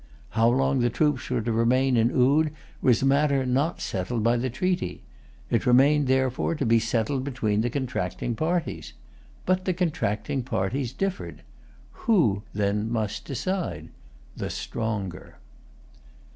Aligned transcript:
How 0.31 0.49
long 0.49 0.79
the 0.79 0.89
troops 0.89 1.29
were 1.29 1.41
to 1.43 1.51
remain 1.51 1.95
in 1.95 2.09
Oude 2.09 2.51
was 2.81 3.03
a 3.03 3.05
matter 3.05 3.45
not 3.45 3.79
settled 3.81 4.23
by 4.23 4.35
the 4.35 4.49
treaty. 4.49 5.03
It 5.51 5.67
remained, 5.67 6.07
therefore, 6.07 6.55
to 6.55 6.65
be 6.65 6.79
settled 6.79 7.23
between 7.23 7.61
the 7.61 7.69
contracting 7.69 8.33
parties. 8.33 8.93
But 9.45 9.65
the 9.65 9.75
contracting 9.75 10.41
parties 10.41 10.91
differed. 10.91 11.43
Who 12.09 12.41
then 12.51 12.91
must 12.91 13.25
decide? 13.25 13.89
The 14.35 14.49
stronger. 14.49 15.37